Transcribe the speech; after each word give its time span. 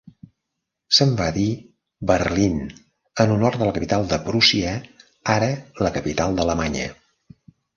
Se'n 0.99 1.11
va 1.19 1.25
dir 1.35 1.49
Berlín, 2.11 2.57
en 3.25 3.35
honor 3.35 3.59
de 3.61 3.67
la 3.69 3.75
capital 3.77 4.09
de 4.15 4.21
Prússia, 4.31 4.73
ara 5.37 5.51
la 5.87 5.93
capital 5.99 6.39
d'Alemanya. 6.41 6.91